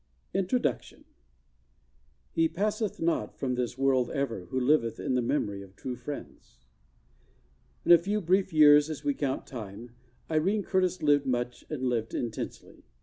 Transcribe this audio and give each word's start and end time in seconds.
INTRODUCTION 0.33 1.05
"He 2.31 2.49
passeth 2.49 2.99
not 2.99 3.37
from 3.37 3.53
this 3.53 3.77
world, 3.77 4.09
ever, 4.09 4.45
Who 4.45 4.59
liveth 4.59 4.99
in 4.99 5.13
the 5.13 5.21
memory 5.21 5.61
of 5.61 5.75
true 5.75 5.95
friends" 5.95 6.57
I 7.85 7.89
N 7.89 7.91
a 7.93 7.99
few 8.01 8.19
brief 8.19 8.51
years 8.51 8.89
as 8.89 9.03
we 9.03 9.13
count 9.13 9.45
time 9.45 9.91
Irene 10.27 10.63
Curtis 10.63 11.03
lived 11.03 11.27
much 11.27 11.65
and 11.69 11.83
lived 11.83 12.15
intensely. 12.15 12.81